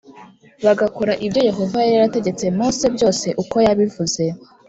bagakora 0.65 1.13
ibyo 1.25 1.41
Yehova 1.49 1.75
yari 1.83 1.95
yarategetse 1.97 2.45
Mose 2.57 2.85
byose 2.95 3.27
uko 3.41 3.55
yabivuze. 3.65 4.23